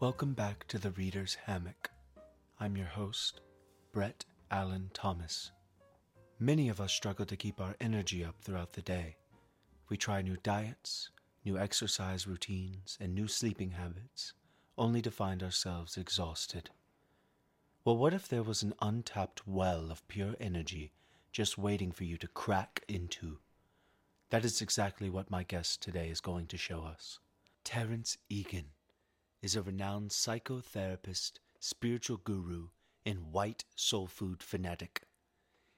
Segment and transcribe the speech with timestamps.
[0.00, 1.90] Welcome back to the Reader's Hammock.
[2.58, 3.42] I'm your host,
[3.92, 5.50] Brett Allen Thomas.
[6.38, 9.16] Many of us struggle to keep our energy up throughout the day.
[9.90, 11.10] We try new diets,
[11.44, 14.32] new exercise routines, and new sleeping habits,
[14.78, 16.70] only to find ourselves exhausted.
[17.84, 20.92] Well, what if there was an untapped well of pure energy
[21.30, 23.36] just waiting for you to crack into?
[24.30, 27.18] That is exactly what my guest today is going to show us.
[27.64, 28.70] Terrence Egan
[29.42, 32.68] is a renowned psychotherapist, spiritual guru,
[33.06, 35.02] and white soul food fanatic.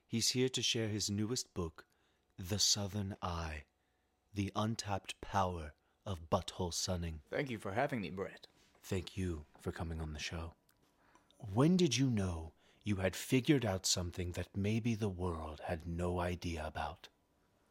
[0.07, 1.85] He's here to share his newest book,
[2.39, 3.65] The Southern Eye
[4.35, 5.73] The Untapped Power
[6.05, 7.21] of Butthole Sunning.
[7.31, 8.47] Thank you for having me, Brett.
[8.83, 10.55] Thank you for coming on the show.
[11.39, 12.53] When did you know
[12.85, 17.09] you had figured out something that maybe the world had no idea about?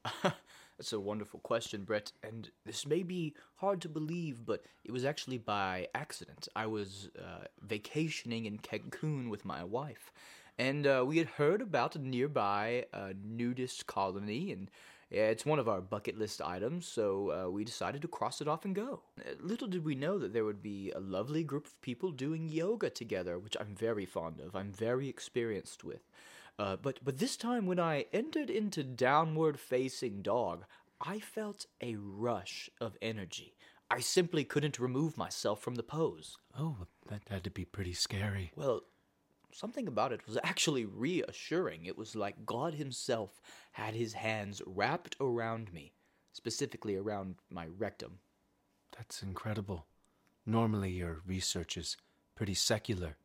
[0.82, 5.06] That's a wonderful question, Brett, and this may be hard to believe, but it was
[5.06, 6.48] actually by accident.
[6.56, 10.12] I was uh, vacationing in Cancun with my wife,
[10.58, 14.72] and uh, we had heard about a nearby uh, nudist colony, and
[15.12, 18.66] it's one of our bucket list items, so uh, we decided to cross it off
[18.66, 19.04] and go.
[19.40, 22.90] Little did we know that there would be a lovely group of people doing yoga
[22.90, 26.10] together, which I'm very fond of, I'm very experienced with.
[26.60, 30.66] Uh, but but this time when I entered into downward facing dog,
[31.04, 33.56] I felt a rush of energy.
[33.90, 36.38] I simply couldn't remove myself from the pose.
[36.58, 36.78] Oh,
[37.08, 38.52] that had to be pretty scary.
[38.56, 38.82] Well,
[39.52, 41.86] something about it was actually reassuring.
[41.86, 45.94] It was like God Himself had His hands wrapped around me,
[46.34, 48.20] specifically around my rectum.
[48.96, 49.88] That's incredible.
[50.46, 51.98] Normally, your research is
[52.36, 53.18] pretty secular,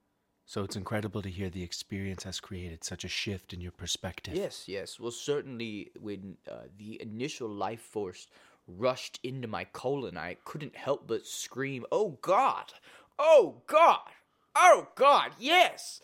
[0.46, 4.34] so it's incredible to hear the experience has created such a shift in your perspective.
[4.34, 5.00] Yes, yes.
[5.00, 8.28] Well, certainly when uh, the initial life force
[8.68, 12.72] rushed into my colon, I couldn't help but scream, Oh God!
[13.18, 14.08] Oh God!
[14.54, 15.32] Oh God!
[15.38, 16.00] Yes!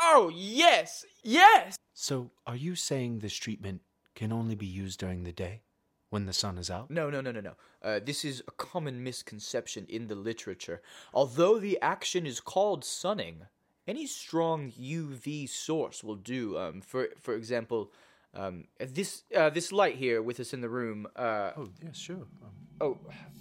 [0.00, 1.04] Oh yes!
[1.22, 1.76] Yes!
[1.92, 3.82] So, are you saying this treatment
[4.14, 5.60] can only be used during the day,
[6.08, 6.90] when the sun is out?
[6.90, 7.52] No, no, no, no, no.
[7.82, 10.80] Uh, this is a common misconception in the literature.
[11.12, 13.46] Although the action is called sunning,
[13.86, 16.56] any strong UV source will do.
[16.58, 17.92] Um, for for example,
[18.34, 21.06] um, this uh, this light here with us in the room.
[21.16, 22.26] Uh, Oh, yeah, sure.
[22.42, 22.50] Um,
[22.80, 22.98] oh,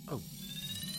[0.09, 0.21] oh,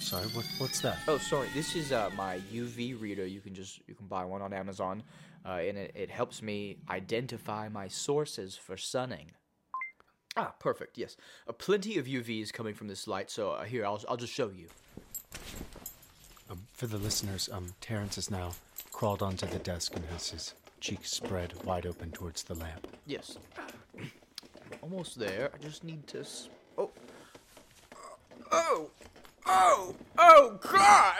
[0.00, 0.26] sorry.
[0.28, 0.98] What, what's that?
[1.08, 1.48] oh, sorry.
[1.54, 3.26] This is uh, my UV reader.
[3.26, 5.02] You can just you can buy one on Amazon,
[5.44, 9.32] uh, and it, it helps me identify my sources for sunning.
[10.34, 10.96] Ah, perfect.
[10.96, 11.16] Yes,
[11.46, 13.30] uh, plenty of UV is coming from this light.
[13.30, 14.68] So uh, here, I'll I'll just show you.
[16.50, 18.52] Um, for the listeners, um, Terrence has now
[19.02, 22.86] crawled onto the desk and has his cheeks spread wide open towards the lamp.
[23.04, 23.36] Yes.
[24.80, 25.50] Almost there.
[25.52, 26.20] I just need to.
[26.20, 26.48] S-
[26.78, 26.88] oh.
[28.52, 28.90] Oh.
[29.44, 29.96] Oh.
[30.16, 31.16] Oh, God.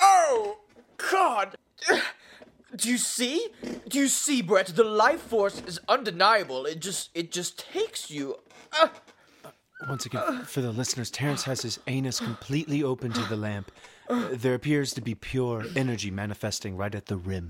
[0.00, 0.56] Oh.
[0.96, 1.56] God.
[2.74, 3.48] Do you see?
[3.86, 4.68] Do you see, Brett?
[4.68, 6.64] The life force is undeniable.
[6.64, 8.36] It just, it just takes you.
[8.72, 8.88] Uh,
[9.86, 13.70] Once again, for the listeners, Terrence has his anus completely open to the lamp.
[14.08, 17.48] Uh, there appears to be pure energy manifesting right at the rim.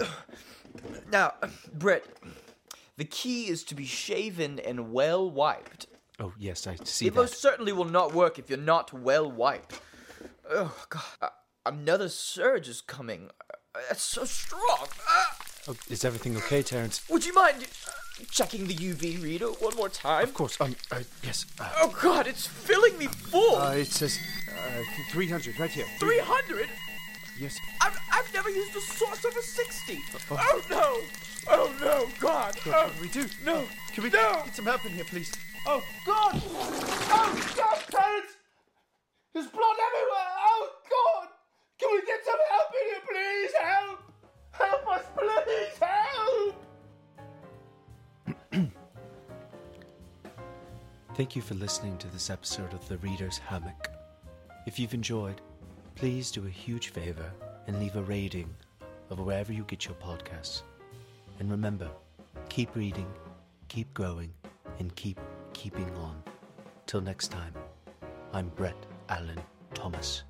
[1.12, 1.34] now,
[1.74, 2.04] Brett,
[2.96, 5.86] the key is to be shaven and well wiped.
[6.18, 7.20] Oh, yes, I see It that.
[7.20, 9.80] most certainly will not work if you're not well wiped.
[10.50, 11.02] Oh God!
[11.20, 11.28] Uh,
[11.66, 13.30] another surge is coming.
[13.74, 14.86] Uh, That's so strong.
[15.08, 15.36] Ah!
[15.68, 17.02] Oh, is everything okay, Terrence?
[17.10, 17.85] would you mind uh,
[18.30, 20.24] checking the UV reader one more time?
[20.24, 20.60] Of course.
[20.60, 21.46] Um, uh, yes.
[21.60, 22.26] Uh, Oh God!
[22.26, 23.56] It's filling me full.
[23.56, 24.18] uh, it says
[24.50, 25.86] uh, 300 right here.
[25.98, 26.68] Three hundred.
[27.38, 27.58] Yes.
[27.82, 29.98] I've I've never used a source of a sixty.
[30.30, 30.96] Oh no!
[31.48, 32.08] Oh no!
[32.18, 32.56] God!
[32.66, 33.26] Oh, we do?
[33.44, 33.64] no!
[33.92, 34.42] Can we No!
[34.44, 35.30] get some help in here, please?
[35.66, 36.32] Oh God!
[36.44, 38.32] Oh God, Terrence!
[39.34, 40.32] There's blood everywhere!
[40.40, 41.28] Oh God!
[41.78, 43.52] Can we get some help in here, please?
[43.60, 44.00] Help!
[44.52, 45.78] Help us, please!
[45.78, 46.65] Help!
[51.16, 53.88] Thank you for listening to this episode of The Reader's Hammock.
[54.66, 55.40] If you've enjoyed,
[55.94, 57.32] please do a huge favor
[57.66, 58.54] and leave a rating
[59.08, 60.60] of wherever you get your podcasts.
[61.38, 61.88] And remember,
[62.50, 63.10] keep reading,
[63.68, 64.30] keep growing,
[64.78, 65.18] and keep
[65.54, 66.22] keeping on.
[66.84, 67.54] Till next time,
[68.34, 68.76] I'm Brett
[69.08, 69.40] Allen
[69.72, 70.22] Thomas.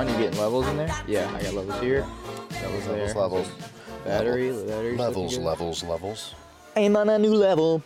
[0.00, 0.08] On?
[0.08, 0.94] You getting levels in there?
[1.06, 2.06] Yeah, I got levels here.
[2.62, 2.96] Levels there.
[3.06, 3.48] Levels, levels.
[4.04, 4.96] Battery, battery.
[4.96, 6.34] Levels, levels, levels.
[6.74, 7.82] I'm on a new level.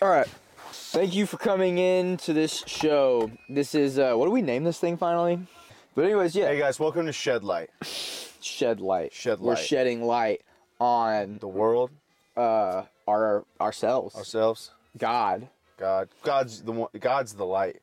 [0.00, 0.28] All right.
[0.70, 3.30] Thank you for coming in to this show.
[3.48, 5.40] This is uh, what do we name this thing finally?
[5.94, 7.70] But anyways, yeah, Hey guys, welcome to Shed Light.
[8.40, 9.12] shed light.
[9.12, 9.46] Shed Light.
[9.48, 10.42] We're shedding light
[10.80, 11.90] on The world.
[12.36, 14.14] uh our ourselves.
[14.14, 15.48] Ourselves, God.
[15.76, 16.88] God, God's the one.
[17.00, 17.80] God's the light,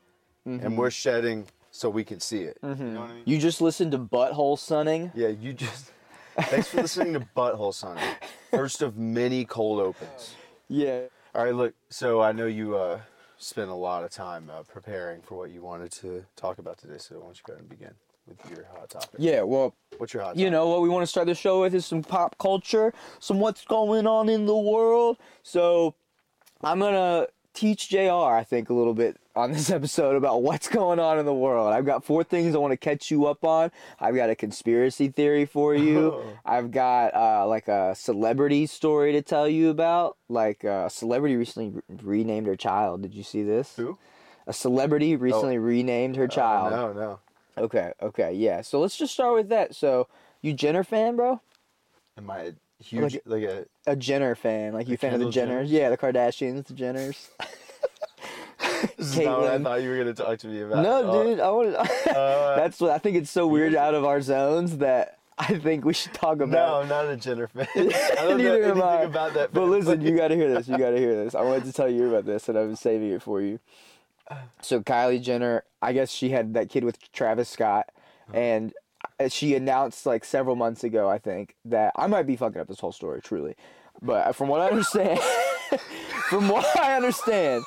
[0.48, 0.66] Mm-hmm.
[0.66, 1.46] and we're shedding
[1.76, 2.58] so we can see it.
[2.64, 3.24] You know what I mean?
[3.26, 5.12] You just listened to Butthole Sunning.
[5.14, 5.92] Yeah, you just.
[6.40, 8.04] Thanks for listening to Butthole Sunning.
[8.52, 10.36] First of many cold opens.
[10.70, 11.02] Yeah.
[11.34, 11.74] All right, look.
[11.90, 13.02] So I know you uh,
[13.38, 16.98] spent a lot of time uh, preparing for what you wanted to talk about today.
[16.98, 17.94] So why don't you go ahead and begin
[18.26, 19.16] with your hot topic?
[19.18, 19.42] Yeah.
[19.42, 21.86] Well, What's your hot you know what we want to start the show with is
[21.86, 25.18] some pop culture, some what's going on in the world.
[25.44, 25.96] So
[26.62, 28.12] I'm gonna teach Jr.
[28.12, 31.74] I think a little bit on this episode about what's going on in the world.
[31.74, 33.72] I've got four things I want to catch you up on.
[34.00, 36.22] I've got a conspiracy theory for you.
[36.46, 40.18] I've got uh, like a celebrity story to tell you about.
[40.30, 43.02] Like uh, a celebrity recently re- renamed her child.
[43.02, 43.76] Did you see this?
[43.76, 43.98] Who?
[44.48, 46.72] A celebrity recently renamed her child.
[46.74, 47.20] Oh, no, no.
[47.58, 48.62] Okay, okay, yeah.
[48.62, 49.74] So let's just start with that.
[49.74, 50.08] So,
[50.42, 51.40] you Jenner fan, bro?
[52.18, 52.52] Am I a
[52.84, 53.66] huge Like- like a?
[53.88, 55.66] A Jenner fan, like you fan of the Jenners?
[55.66, 55.70] Jenners?
[55.70, 57.30] Yeah, the Kardashians, the Jenners.
[58.98, 60.84] This is not what I thought you were gonna talk to me about.
[60.84, 61.76] no, Oh, dude, I want
[62.08, 63.18] uh, That's what I think.
[63.18, 66.50] It's so weird out of our zones that I think we should talk about.
[66.50, 66.82] No.
[66.82, 67.68] I'm not a Jenner fan.
[67.76, 69.02] I don't know Neither am anything I.
[69.02, 69.54] about that.
[69.54, 70.68] But listen, you got to hear this.
[70.68, 71.36] You got to hear this.
[71.36, 73.60] I wanted to tell you about this, and I was saving it for you.
[74.62, 77.90] So Kylie Jenner, I guess she had that kid with Travis Scott,
[78.34, 78.74] and
[79.20, 82.68] uh, she announced like several months ago, I think, that I might be fucking up
[82.68, 83.56] this whole story, truly,
[84.02, 85.20] but from what I understand,
[86.30, 87.64] from what I understand,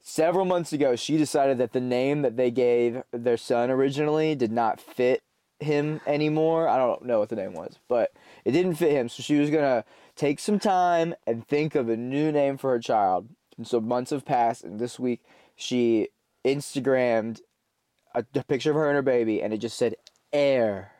[0.00, 4.52] several months ago, she decided that the name that they gave their son originally did
[4.52, 5.22] not fit
[5.58, 6.68] him anymore.
[6.68, 8.12] I don't know what the name was, but
[8.44, 9.08] it didn't fit him.
[9.08, 9.84] So she was gonna
[10.16, 13.28] take some time and think of a new name for her child.
[13.56, 15.22] And so months have passed, and this week
[15.54, 16.08] she
[16.44, 17.40] Instagrammed
[18.14, 19.96] a, a picture of her and her baby, and it just said
[20.32, 20.92] "Air,"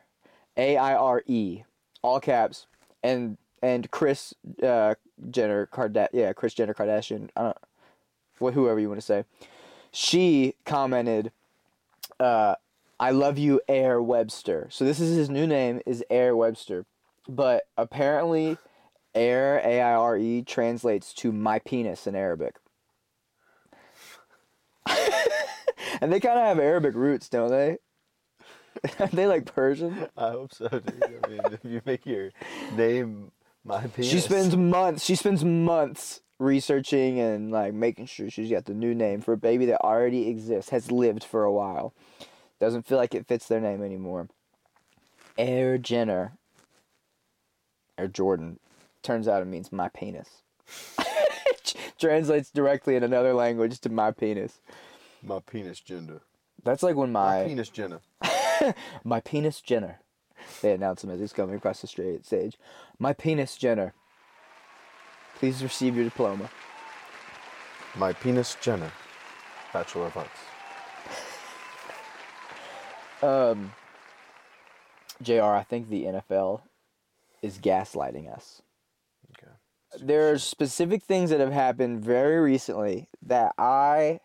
[0.58, 1.62] A I R E,
[2.02, 2.66] all caps,
[3.02, 4.94] and and Kris uh,
[5.30, 7.30] Jenner Kardashian, yeah, Kris Jenner Kardashian.
[7.34, 7.58] I don't,
[8.40, 9.24] whoever you want to say.
[9.92, 11.32] She commented,
[12.18, 12.56] uh,
[12.98, 16.86] "I love you, Aire Webster." So this is his new name is Aire Webster,
[17.28, 18.56] but apparently,
[19.14, 22.56] Air A I R E translates to my penis in Arabic.
[26.00, 27.78] and they kind of have Arabic roots, don't they?
[29.00, 30.06] Are they like Persian?
[30.16, 31.20] I hope so, dude.
[31.24, 32.30] I mean, if you make your
[32.76, 33.32] name
[33.64, 35.04] my penis, She spends months.
[35.04, 39.36] She spends months researching and like making sure she's got the new name for a
[39.38, 41.92] baby that already exists, has lived for a while.
[42.58, 44.28] Doesn't feel like it fits their name anymore.
[45.38, 46.32] Air Jenner.
[47.96, 48.58] Air Jordan.
[49.02, 50.42] Turns out it means my penis.
[51.98, 54.60] Translates directly in another language to my penis.
[55.22, 56.20] my penis Jenner.
[56.64, 58.00] That's like when My my penis Jenner.
[59.04, 60.00] my penis Jenner.
[60.62, 62.58] They announce him as he's coming across the straight stage.
[62.98, 63.94] My penis Jenner.
[65.40, 66.50] Please receive your diploma.
[67.96, 68.92] My penis Jenner.
[69.72, 70.40] Bachelor of Arts.
[73.22, 73.72] Um,
[75.22, 75.44] Jr.
[75.44, 76.60] I think the NFL
[77.40, 78.60] is gaslighting us.
[79.32, 79.52] Okay.
[80.04, 84.20] There are specific things that have happened very recently that I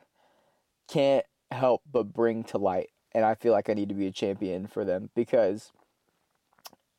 [0.89, 4.11] can't help but bring to light, and I feel like I need to be a
[4.11, 5.71] champion for them because,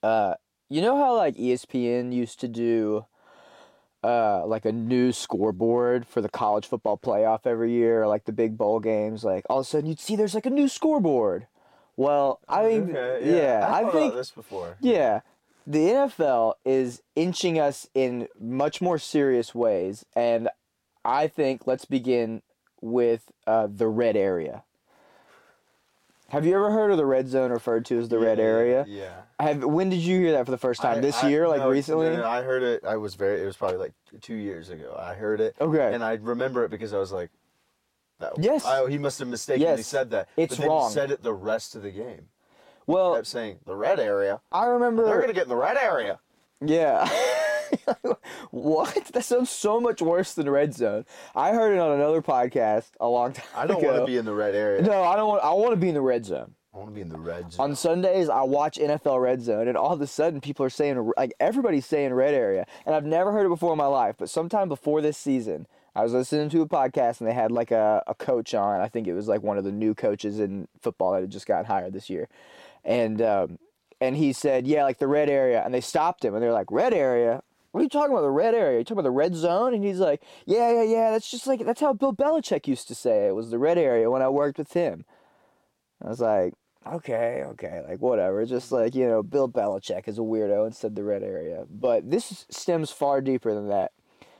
[0.02, 0.36] uh,
[0.70, 3.04] you know how like ESPN used to do.
[4.06, 8.56] Uh, like a new scoreboard for the college football playoff every year, like the big
[8.56, 9.24] bowl games.
[9.24, 11.48] Like all of a sudden, you'd see there's like a new scoreboard.
[11.96, 14.76] Well, I mean, Okay, yeah, I, I thought think this before.
[14.80, 15.22] yeah.
[15.66, 20.04] The NFL is inching us in much more serious ways.
[20.14, 20.50] And
[21.04, 22.42] I think let's begin
[22.80, 24.62] with uh, the red area.
[26.30, 28.84] Have you ever heard of the red zone referred to as the red area?
[28.88, 29.12] Yeah.
[29.38, 30.98] Have when did you hear that for the first time?
[30.98, 32.06] I- this I- year, like recently?
[32.10, 32.84] no, no, I heard it.
[32.84, 33.40] I was very.
[33.42, 34.96] It was probably like two years ago.
[34.98, 35.54] I heard it.
[35.60, 35.94] Okay.
[35.94, 37.30] And I remember it because I was like,
[38.18, 38.64] that, Yes.
[38.64, 39.86] I, he must have mistakenly Yes.
[39.86, 40.28] said that.
[40.36, 40.88] It's but then wrong.
[40.88, 42.28] He said it the rest of the game.
[42.88, 44.40] Well, He kept saying the red area.
[44.50, 45.04] I remember.
[45.04, 46.18] They're gonna get in the red area.
[46.60, 47.08] Yeah.
[48.50, 48.94] what?
[49.12, 51.04] That sounds so much worse than red zone.
[51.34, 53.88] I heard it on another podcast a long time I don't ago.
[53.92, 54.82] want to be in the red area.
[54.82, 55.42] No, I don't want.
[55.44, 56.54] I want to be in the red zone.
[56.74, 57.70] I want to be in the red zone.
[57.70, 61.10] On Sundays, I watch NFL Red Zone, and all of a sudden, people are saying
[61.16, 64.16] like everybody's saying red area, and I've never heard it before in my life.
[64.18, 67.70] But sometime before this season, I was listening to a podcast, and they had like
[67.70, 68.82] a, a coach on.
[68.82, 71.46] I think it was like one of the new coaches in football that had just
[71.46, 72.28] gotten hired this year,
[72.84, 73.58] and um,
[73.98, 76.70] and he said, yeah, like the red area, and they stopped him, and they're like,
[76.70, 77.42] red area.
[77.76, 78.22] What are you talking about?
[78.22, 78.78] The red area?
[78.78, 79.74] You talking about the red zone?
[79.74, 81.10] And he's like, yeah, yeah, yeah.
[81.10, 84.10] That's just like that's how Bill Belichick used to say it was the red area
[84.10, 85.04] when I worked with him.
[86.02, 86.54] I was like,
[86.90, 88.46] okay, okay, like whatever.
[88.46, 91.66] Just like, you know, Bill Belichick is a weirdo and said the red area.
[91.68, 93.92] But this stems far deeper than that.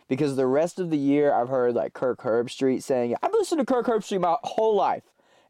[0.09, 3.67] because the rest of the year I've heard like Kirk Herbstreit saying, I've listened to
[3.67, 5.05] Kirk Herbstreit my whole life,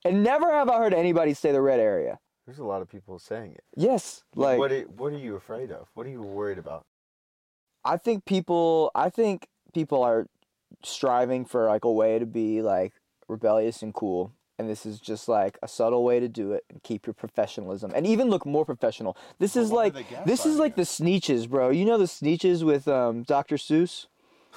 [0.05, 2.19] and never have I heard anybody say the red area.
[2.47, 3.64] There's a lot of people saying it.
[3.76, 4.73] Yes, like what?
[4.73, 5.88] Are, what are you afraid of?
[5.95, 6.85] What are you worried about?
[7.87, 10.26] I think people I think people are
[10.83, 12.93] striving for like a way to be like
[13.28, 14.33] rebellious and cool.
[14.59, 17.93] And this is just like a subtle way to do it and keep your professionalism
[17.95, 19.16] and even look more professional.
[19.38, 21.71] This But is like this is like the Sneetches, bro.
[21.71, 23.57] You know the Sneetches with um, Dr.
[23.57, 24.07] Seuss?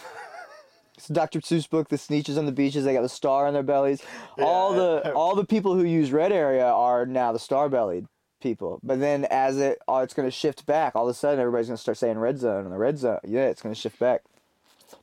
[0.97, 1.39] It's Dr.
[1.39, 2.83] Seuss book, The Sneetches on the Beaches.
[2.83, 4.01] They got the star on their bellies.
[4.37, 4.79] All Yeah.
[4.79, 8.05] the all the people who use red area are now the star bellied
[8.39, 8.79] people.
[8.83, 11.77] But then as it oh, it's gonna shift back, all of a sudden everybody's gonna
[11.77, 13.19] start saying red zone and the red zone.
[13.25, 14.23] Yeah, it's gonna shift back.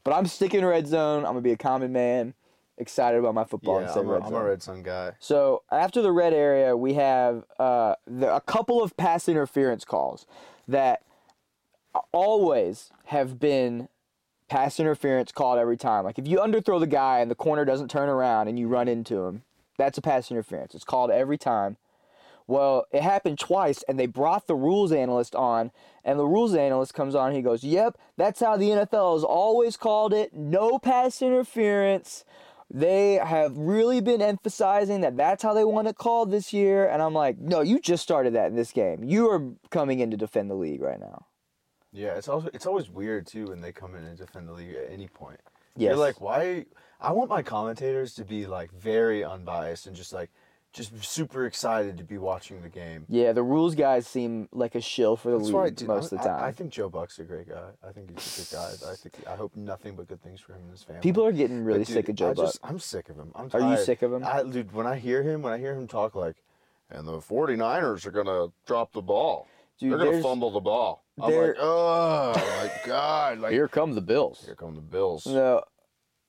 [0.05, 1.19] But I'm sticking red zone.
[1.19, 2.35] I'm gonna be a common man,
[2.79, 4.43] excited about my football and yeah, I'm, a, red I'm zone.
[4.43, 5.13] a Red Sun guy.
[5.19, 10.27] So after the red area, we have uh, the, a couple of pass interference calls
[10.69, 11.03] that
[12.13, 13.89] always have been
[14.49, 16.05] pass interference called every time.
[16.05, 18.89] Like if you underthrow the guy and the corner doesn't turn around and you run
[18.89, 19.43] into him,
[19.77, 20.75] that's a pass interference.
[20.75, 21.77] It's called every time.
[22.47, 25.73] Well, it happened twice, and they brought the rules analyst on,
[26.05, 27.29] and the rules analyst comes on.
[27.29, 30.33] And he goes, "Yep, that's how the NFL has always called it.
[30.33, 32.25] No pass interference.
[32.71, 37.03] They have really been emphasizing that that's how they want it called this year." And
[37.03, 39.03] I'm like, "No, you just started that in this game.
[39.03, 41.27] You are coming in to defend the league right now."
[41.93, 44.75] Yeah, it's also it's always weird too when they come in and defend the league
[44.75, 45.41] at any point.
[45.77, 45.91] Yes.
[45.91, 46.67] You're like, why?
[47.01, 50.31] I want my commentators to be like very unbiased and just like
[50.77, 53.07] just super excited to be watching the game.
[53.09, 56.17] Yeah, the rules guys seem like a shill for the That's league dude, most I,
[56.17, 56.45] of the time.
[56.45, 57.71] I, think Joe Buck's a great guy.
[57.87, 58.91] I think he's a good guy.
[58.91, 61.01] I think I hope nothing but good things for him and his family.
[61.01, 62.47] People are getting really dude, sick of Joe I Buck.
[62.47, 63.33] just, I'm sick of him.
[63.35, 63.63] I'm tired.
[63.63, 64.23] Are you sick of him?
[64.25, 66.37] I, dude, when I hear him, when I hear him talk like,
[66.91, 69.49] and the 49ers are going to drop the ball.
[69.79, 71.05] Dude, They're going to fumble the ball.
[71.21, 73.41] I'm like, oh, my God.
[73.41, 74.43] Like, Here come the Bills.
[74.45, 75.27] here come the Bills.
[75.27, 75.65] No.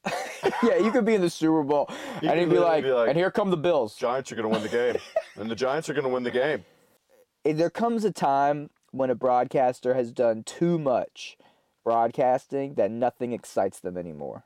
[0.64, 1.90] yeah, you could be in the Super Bowl
[2.22, 3.96] You and he'd be like, be like- and here come the Bills.
[3.96, 4.98] Giants are going to win the game.
[5.36, 6.66] and the Giants are going to win the game.
[7.44, 11.38] There comes a time when a broadcaster has done too much
[11.84, 14.44] broadcasting that nothing excites them anymore.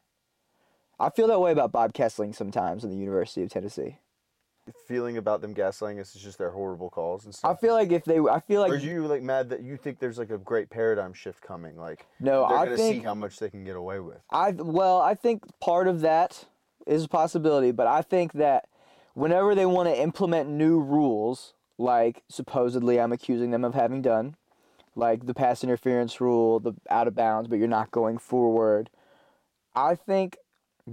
[0.99, 3.97] I feel that way about Bob Kesling sometimes in the University of Tennessee.
[4.87, 7.57] Feeling about them gaslighting us is just their horrible calls and stuff?
[7.57, 9.99] I feel like if they, I feel like are you like mad that you think
[9.99, 11.77] there's like a great paradigm shift coming?
[11.77, 14.19] Like no, they're I gonna see think how much they can get away with.
[14.29, 16.45] I well, I think part of that
[16.85, 18.67] is a possibility, but I think that
[19.15, 24.35] whenever they want to implement new rules, like supposedly I'm accusing them of having done,
[24.95, 28.91] like the pass interference rule, the out of bounds, but you're not going forward,
[29.75, 30.37] I think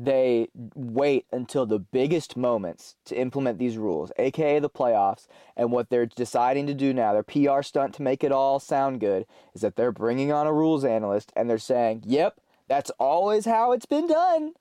[0.01, 5.27] they wait until the biggest moments to implement these rules, aka the playoffs.
[5.57, 9.01] And what they're deciding to do now, their PR stunt to make it all sound
[9.01, 13.45] good, is that they're bringing on a rules analyst and they're saying, yep, that's always
[13.45, 14.53] how it's been done.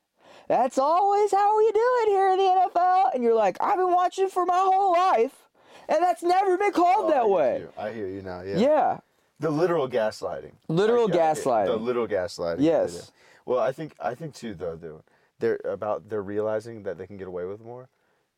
[0.47, 3.13] That's always how we do it here in the NFL.
[3.13, 5.47] And you're like, I've been watching for my whole life,
[5.89, 7.59] and that's never been called Oh, that hear way.
[7.59, 7.69] you.
[7.77, 8.41] I hear you now.
[8.41, 8.57] Yeah.
[8.57, 8.97] Yeah.
[9.39, 10.53] The literal gaslighting.
[10.67, 11.67] Literal gaslighting.
[11.67, 12.61] The literal gaslighting.
[12.61, 13.11] Yes.
[13.45, 15.03] Well, I think I think too though, though,
[15.39, 17.89] they're about they're realizing that they can get away with more.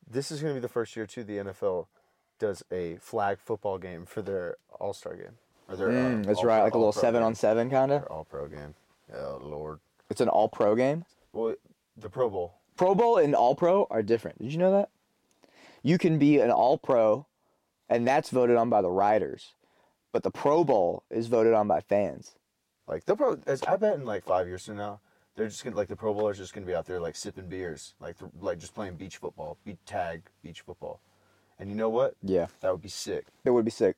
[0.10, 1.88] This is going to be the first year too the NFL
[2.40, 5.38] does a flag football game for their All Star game
[5.68, 5.90] or their.
[5.90, 7.28] Mm, uh, that's all- right, like a little seven game.
[7.28, 8.04] on seven kind of.
[8.06, 8.76] All Pro game.
[9.14, 9.80] Oh Lord.
[10.10, 11.06] It's an all pro game.
[11.34, 11.56] Well,
[11.96, 12.56] the Pro Bowl.
[12.78, 14.40] Pro Bowl and All Pro are different.
[14.40, 14.90] Did you know that?
[15.84, 17.26] You can be an All Pro,
[17.90, 19.54] and that's voted on by the writers,
[20.12, 22.36] but the Pro Bowl is voted on by fans.
[22.88, 23.44] Like they'll probably.
[23.46, 25.00] as- I bet in like five years from now,
[25.40, 27.94] they're just gonna like the Pro Bowlers just gonna be out there like sipping beers,
[28.02, 31.00] like th- like just playing beach football, beat tag beach football.
[31.58, 32.16] And you know what?
[32.22, 33.26] Yeah, That would be sick.
[33.44, 33.96] that would be sick.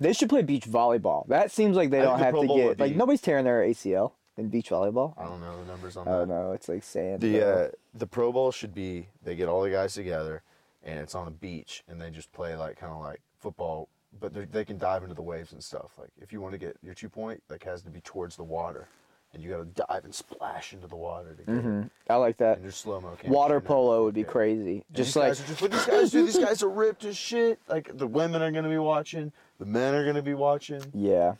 [0.00, 1.26] They should play beach volleyball.
[1.28, 2.98] That seems like they I don't the have Pro to Bowl get would like be-
[2.98, 5.14] nobody's tearing their ACL in beach volleyball.
[5.16, 6.10] I don't know the numbers on that.
[6.10, 6.26] Oh that.
[6.28, 7.20] no, it's like sand.
[7.22, 10.42] The uh, the Pro Bowl should be they get all the guys together,
[10.84, 13.88] and it's on a beach, and they just play like kind of like football,
[14.20, 15.92] but they they can dive into the waves and stuff.
[15.98, 18.44] Like if you want to get your two point, like has to be towards the
[18.44, 18.88] water,
[19.36, 21.64] and you got to dive and splash into the water to get it.
[21.64, 21.90] Mhm.
[22.10, 22.56] I like that.
[22.56, 23.16] And there's slow mo.
[23.26, 24.84] Water polo would be crazy.
[24.88, 27.16] And Just these like guys just, but these guys, dude, these guys are ripped as
[27.16, 27.58] shit.
[27.68, 30.82] Like the women are gonna be watching, the men are gonna be watching.
[30.92, 31.34] yeah.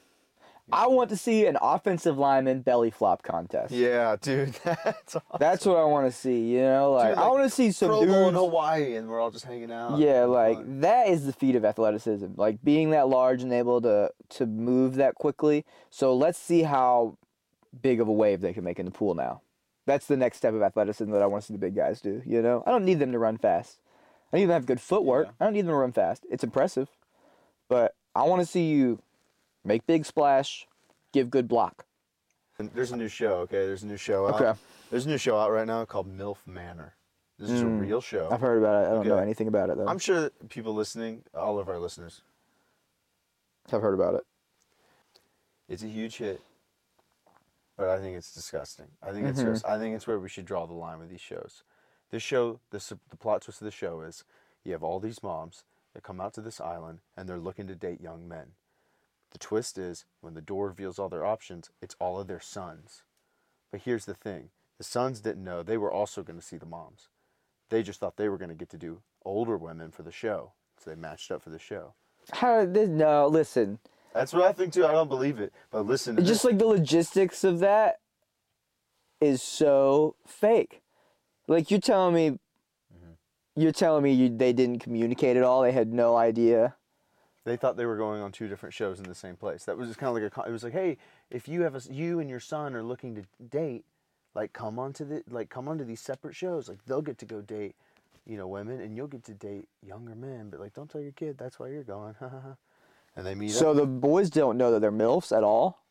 [0.72, 3.72] I want to see an offensive lineman belly flop contest.
[3.72, 5.22] Yeah, dude, that's awesome.
[5.38, 6.40] That's what I want to see.
[6.54, 8.34] You know, like, Dude, I want to see some Pro Bowl in.
[8.34, 9.96] Hawaii, and we're all just hanging out.
[10.00, 10.80] Yeah, like fun.
[10.80, 12.26] that is the feat of athleticism.
[12.34, 15.64] Like being that large and able to to move that quickly.
[15.90, 17.16] So let's see how
[17.82, 19.42] big of a wave they can make in the pool now.
[19.86, 22.22] That's the next step of athleticism that I want to see the big guys do.
[22.26, 23.78] You know, I don't need them to run fast.
[24.32, 25.26] I need them to have good footwork.
[25.26, 25.32] Yeah.
[25.40, 26.26] I don't need them to run fast.
[26.28, 26.88] It's impressive,
[27.68, 29.00] but I want to see you
[29.64, 30.66] make big splash,
[31.12, 31.84] give good block.
[32.58, 33.34] And there's a new show.
[33.40, 34.40] Okay, there's a new show out.
[34.40, 34.58] Okay.
[34.90, 36.94] There's a new show out right now called MILF Manor.
[37.38, 37.80] This is a Mm.
[37.80, 38.28] real show.
[38.30, 38.88] I've heard about it.
[38.88, 39.86] I don't know anything about it though.
[39.86, 42.22] I'm sure people listening, all of our listeners,
[43.70, 44.24] I've heard about it.
[45.68, 46.40] it's a huge hit.
[47.76, 48.86] But I think it's disgusting.
[49.02, 49.52] I think it's Mhm.
[49.52, 51.62] just, I think it's where we should draw the line with these shows.
[52.10, 54.24] This show, this the plot twist of the show is
[54.64, 57.74] you have all these moms that come out to this island and they're looking to
[57.74, 58.54] date young men.
[59.30, 63.02] The twist is when the door reveals all their options, it's all of their sons.
[63.70, 66.64] But here's the thing: the sons didn't know they were also going to see the
[66.64, 67.08] moms.
[67.68, 70.52] They just thought they were going to get to do older women for the show,
[70.78, 71.94] so they matched up for the show.
[72.32, 72.88] How did this?
[72.88, 73.80] No, listen.
[74.16, 74.86] That's what I think too.
[74.86, 76.16] I don't believe it, but listen.
[76.16, 76.44] To Just this.
[76.44, 78.00] like the logistics of that
[79.20, 80.82] is so fake.
[81.48, 82.30] Like you're telling me,
[82.94, 83.60] Mm-hmm.
[83.62, 85.62] you're telling me you, they didn't communicate at all.
[85.62, 86.74] They had no idea.
[87.44, 89.64] they thought they were going on two different shows in the same place.
[89.64, 90.48] That was just kind of like a.
[90.48, 90.96] It was like, hey,
[91.30, 93.84] if you have a, you and your son are looking to date,
[94.34, 96.68] like come onto the like come onto these separate shows.
[96.68, 97.74] Like they'll get to go date,
[98.26, 100.48] you know, women, and you'll get to date younger men.
[100.50, 102.14] But like, don't tell your kid that's why you're going.
[103.16, 103.76] and they meet So up.
[103.76, 105.82] the boys don't know that they're milfs at all.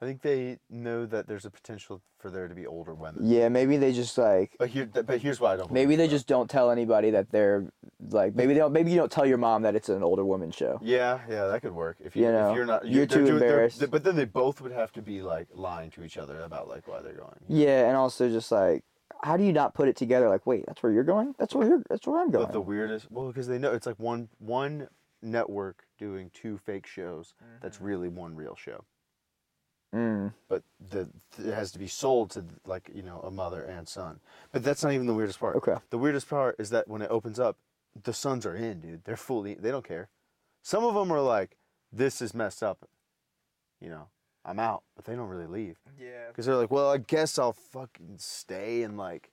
[0.00, 3.20] I think they know that there's a potential for there to be older women.
[3.26, 5.72] Yeah, maybe they just like But here, but here's why I don't.
[5.72, 7.66] maybe they just don't tell anybody that they're
[8.10, 10.52] like maybe they don't maybe you don't tell your mom that it's an older woman
[10.52, 10.78] show.
[10.82, 11.96] Yeah, yeah, that could work.
[11.98, 13.90] If you, You know, if you're not, you're they're too doing- they're- embarrassed.
[13.90, 16.86] But then they both would have to be like lying to each other about like
[16.86, 17.34] why they're going.
[17.48, 18.84] Yeah, and also just like
[19.24, 21.34] how do you not put it together like wait, that's where you're going?
[21.40, 22.46] That's where you're that's where I'm going.
[22.46, 24.86] But the weirdest, well, because they know it's like one one
[25.22, 27.34] network doing two fake shows.
[27.60, 28.84] That's really one real show.
[29.94, 30.32] mm.
[30.48, 31.08] But the
[31.38, 34.20] it has to be sold to like you know a mother and son.
[34.52, 35.56] But that's not even the weirdest part.
[35.56, 35.76] Okay.
[35.90, 37.56] The weirdest part is that when it opens up,
[38.04, 39.04] the sons are in, dude.
[39.04, 39.54] They're fully.
[39.54, 40.08] They don't care.
[40.62, 41.56] Some of them are like,
[41.92, 42.88] "This is messed up."
[43.80, 44.08] You know,
[44.44, 45.78] I'm out, but they don't really leave.
[46.00, 46.28] Yeah.
[46.28, 49.30] Because they're like, well, I guess I'll fucking stay and like,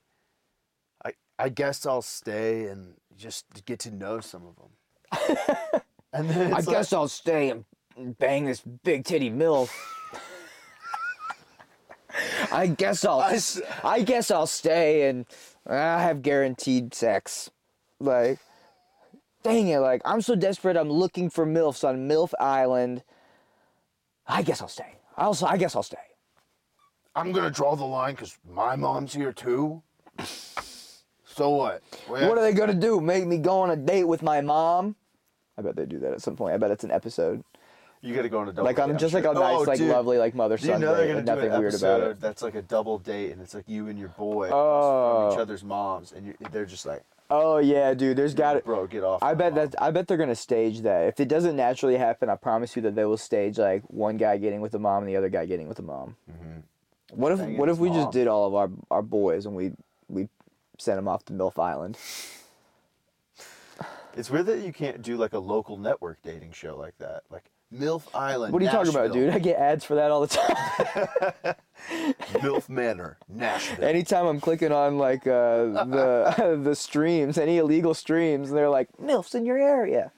[1.04, 5.80] I I guess I'll stay and just get to know some of them.
[6.12, 7.64] and then I it's guess I'll stay and
[8.18, 9.70] bang this big titty milf.
[12.52, 13.20] I guess I'll.
[13.20, 13.38] I
[13.84, 15.26] I, guess I'll stay and
[15.68, 17.50] uh, have guaranteed sex.
[18.00, 18.38] Like,
[19.42, 19.78] dang it!
[19.78, 20.76] Like I'm so desperate.
[20.76, 23.02] I'm looking for milfs on Milf Island.
[24.26, 24.96] I guess I'll stay.
[25.16, 25.36] I'll.
[25.46, 25.98] I guess I'll stay.
[27.14, 29.82] I'm gonna draw the line because my mom's here too.
[31.24, 31.82] So what?
[32.06, 33.00] What are they gonna do?
[33.00, 34.96] Make me go on a date with my mom?
[35.58, 36.54] I bet they do that at some point.
[36.54, 37.42] I bet it's an episode.
[38.02, 38.64] you gotta go on a double.
[38.64, 39.20] Like date, I'm I'm just sure.
[39.22, 39.90] like a nice, Oh, like dude.
[39.90, 42.20] lovely, like mother Do you know they're gonna and do nothing an weird about it.
[42.20, 45.28] That's like a double date, and it's like you and your boy Oh.
[45.30, 48.16] from each other's moms, and they're just like, Oh yeah, dude.
[48.16, 49.20] There's got to bro, get off.
[49.22, 51.08] I bet mom." that I bet they're gonna stage that.
[51.08, 54.36] If it doesn't naturally happen, I promise you that they will stage like one guy
[54.36, 56.16] getting with the mom and the other guy getting with the mom.
[56.30, 57.20] Mm-hmm.
[57.20, 57.98] What if what if we mom.
[57.98, 59.72] just did all of our our boys and we
[60.08, 60.28] we
[60.78, 61.96] sent them off to Milf Island?
[64.16, 67.50] It's weird that you can't do like a local network dating show like that, like
[67.72, 68.52] MILF Island.
[68.54, 69.28] What are you talking about, dude?
[69.28, 71.54] I get ads for that all the time.
[72.40, 73.84] MILF Manor, Nashville.
[73.84, 79.34] Anytime I'm clicking on like uh, the the streams, any illegal streams, they're like milfs
[79.34, 80.12] in your area.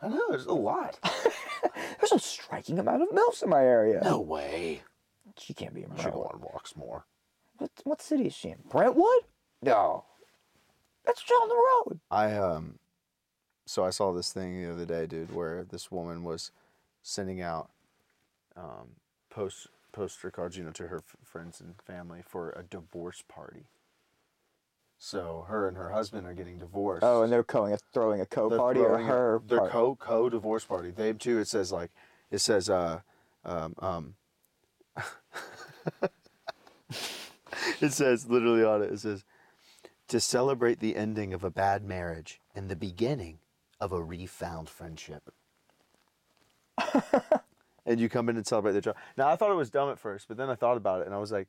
[0.00, 0.98] I know there's a lot.
[2.00, 4.00] There's a striking amount of milfs in my area.
[4.02, 4.80] No way.
[5.36, 7.04] she can't be in Should go on walks more.
[7.58, 8.60] What what city is she in?
[8.70, 9.24] Brentwood?
[9.60, 10.04] No,
[11.04, 12.00] that's down the road.
[12.10, 12.79] I um,
[13.70, 16.50] so I saw this thing the other day, dude, where this woman was
[17.04, 17.70] sending out
[18.56, 18.96] um
[19.30, 23.66] post poster cards, you know, to her f- friends and family for a divorce party.
[24.98, 27.04] So her and her husband are getting divorced.
[27.04, 30.28] Oh, and they're going throwing a co party or throwing a- her their co co
[30.28, 30.90] divorce party.
[30.90, 31.38] They too.
[31.38, 31.92] It says like
[32.32, 33.02] it says uh
[33.44, 34.14] um um.
[37.80, 38.90] it says literally on it.
[38.90, 39.24] It says
[40.08, 43.38] to celebrate the ending of a bad marriage and the beginning
[43.80, 45.32] of a refound friendship.
[47.86, 48.96] and you come in and celebrate the job.
[49.16, 51.14] Now I thought it was dumb at first, but then I thought about it and
[51.14, 51.48] I was like,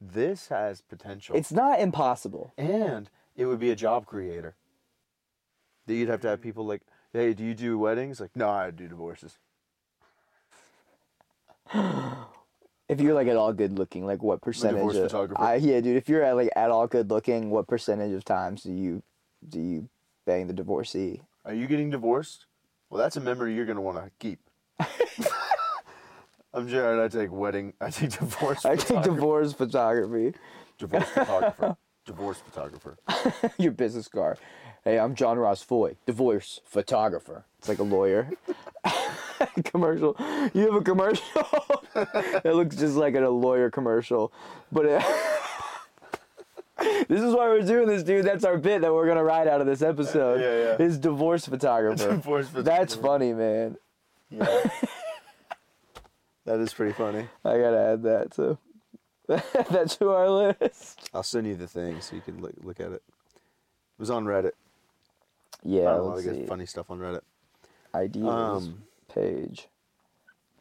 [0.00, 2.52] this has potential It's not impossible.
[2.58, 4.56] and it would be a job creator.
[5.86, 8.20] That you'd have to have people like, hey, do you do weddings?
[8.20, 9.38] Like, no, I do divorces.
[12.88, 14.76] If you're like at all good looking, like what percentage?
[14.76, 15.42] divorce of, photographer.
[15.42, 15.96] I, yeah, dude.
[15.96, 19.02] If you're at like at all good looking, what percentage of times do you
[19.48, 19.88] do you
[20.26, 21.22] bang the divorcee?
[21.44, 22.46] Are you getting divorced?
[22.88, 24.38] Well, that's a memory you're gonna want to keep.
[26.54, 27.00] I'm Jared.
[27.00, 27.72] I take wedding.
[27.80, 28.64] I take divorce.
[28.64, 30.38] I take divorce photography.
[30.78, 31.76] Divorce photographer.
[32.04, 32.96] divorce photographer.
[33.58, 34.38] Your business card.
[34.84, 37.44] Hey, I'm John Ross Foy, divorce photographer.
[37.58, 38.30] It's like a lawyer.
[39.64, 40.16] commercial.
[40.54, 44.32] You have a commercial it looks just like a lawyer commercial,
[44.70, 45.04] but it, uh,
[47.08, 48.24] this is why we're doing this, dude.
[48.24, 50.40] That's our bit that we're gonna ride out of this episode.
[50.40, 50.86] Yeah, yeah.
[50.86, 52.08] Is divorce photographer.
[52.10, 52.62] Divorce photographer.
[52.78, 53.76] That's funny, man.
[54.30, 54.46] Yeah.
[56.44, 57.26] that is pretty funny.
[57.44, 58.58] I gotta add that to
[59.28, 61.08] that to our list.
[61.14, 63.02] I'll send you the thing so you can look, look at it.
[63.04, 64.52] It was on Reddit.
[65.64, 67.20] Yeah, a lot of good funny stuff on Reddit.
[67.94, 69.68] Ideas Um, page.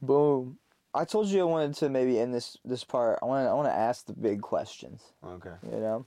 [0.02, 0.58] Boom.
[0.94, 3.20] I told you I wanted to maybe end this this part.
[3.22, 5.02] I want I want to ask the big questions.
[5.26, 5.54] Okay.
[5.72, 6.06] you know.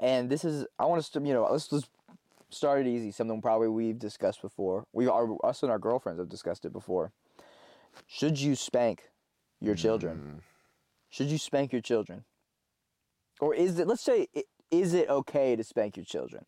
[0.00, 1.88] And this is I want us to you know let's just
[2.50, 3.10] start it easy.
[3.10, 4.84] Something probably we've discussed before.
[4.92, 7.12] We are us and our girlfriends have discussed it before.
[8.06, 9.10] Should you spank
[9.60, 9.78] your Mm.
[9.78, 10.42] children?
[11.08, 12.24] Should you spank your children?
[13.40, 14.28] Or is it let's say
[14.70, 16.44] is it okay to spank your children?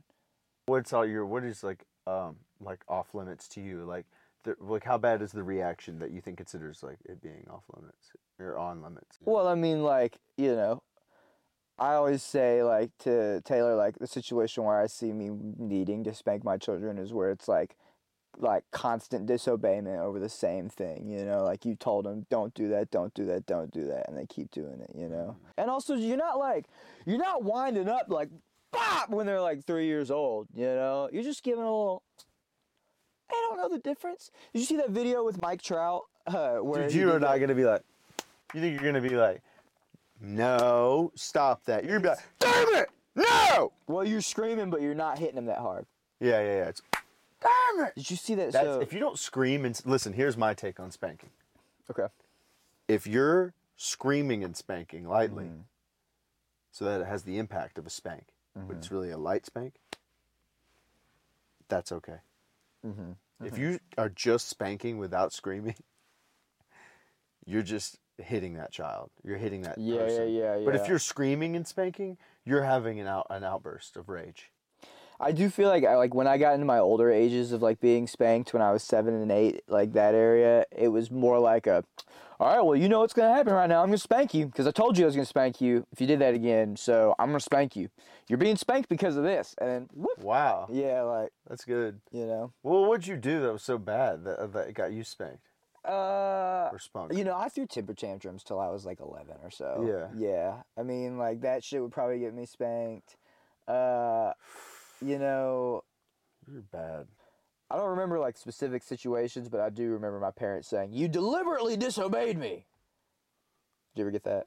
[0.66, 3.84] What's all your what is like um like off limits to you?
[3.84, 4.06] Like
[4.44, 7.64] the, like how bad is the reaction that you think considers like it being off
[7.74, 9.18] limits or on limits?
[9.24, 10.82] Well, I mean, like you know,
[11.78, 16.14] I always say like to Taylor, like the situation where I see me needing to
[16.14, 17.76] spank my children is where it's like,
[18.40, 21.08] like constant disobeyment over the same thing.
[21.08, 24.08] You know, like you told them, don't do that, don't do that, don't do that,
[24.08, 24.90] and they keep doing it.
[24.96, 26.66] You know, and also you're not like
[27.06, 28.30] you're not winding up like
[28.72, 30.48] bop when they're like three years old.
[30.54, 32.02] You know, you're just giving a little.
[33.30, 34.30] I don't know the difference.
[34.52, 36.04] Did you see that video with Mike Trout?
[36.26, 37.82] Uh, where Dude, you are not gonna be like.
[38.54, 39.42] You think you're gonna be like,
[40.20, 41.84] no, stop that.
[41.84, 43.72] You're gonna be like, damn it, no.
[43.86, 45.86] Well, you're screaming, but you're not hitting him that hard.
[46.20, 46.68] Yeah, yeah, yeah.
[46.68, 46.82] It's,
[47.40, 47.94] damn it.
[47.96, 48.52] Did you see that?
[48.52, 50.12] That's so, if you don't scream and listen.
[50.12, 51.30] Here's my take on spanking.
[51.90, 52.06] okay.
[52.88, 55.60] If you're screaming and spanking lightly, Mm-hmm.
[56.72, 58.72] so that it has the impact of a spank, but Mm-hmm.
[58.72, 59.74] it's really a light spank,
[61.68, 62.16] that's okay.
[62.86, 63.12] Mm-hmm.
[63.44, 65.76] If you are just spanking without screaming,
[67.46, 69.10] you're just hitting that child.
[69.24, 70.28] You're hitting that Yeah, yeah, person.
[70.32, 74.50] yeah, But if you're screaming and spanking, you're having an out an outburst of rage.
[75.20, 77.80] I do feel like I like when I got into my older ages of like
[77.80, 81.66] being spanked when I was seven and eight, like that area, it was more like
[81.66, 81.82] a,
[82.38, 83.82] all right, well, you know what's gonna happen right now.
[83.82, 86.06] I'm gonna spank you because I told you I was gonna spank you if you
[86.06, 86.76] did that again.
[86.76, 87.88] So I'm gonna spank you.
[88.28, 90.18] You're being spanked because of this, and then whoop.
[90.22, 92.00] Wow, Yeah, like that's good.
[92.12, 92.52] you know.
[92.62, 95.47] Well, what'd you do that was so bad that that got you spanked
[95.84, 97.12] Uh, spunk?
[97.14, 99.84] You know, I threw temper tantrums till I was like 11 or so.
[99.86, 100.28] Yeah.
[100.28, 100.54] Yeah.
[100.76, 103.16] I mean, like that shit would probably get me spanked.
[103.66, 104.32] Uh,
[105.04, 105.84] you know,
[106.50, 107.06] You're bad.
[107.70, 111.76] I don't remember like specific situations, but I do remember my parents saying, "You deliberately
[111.76, 112.64] disobeyed me."
[113.94, 114.46] Did you ever get that?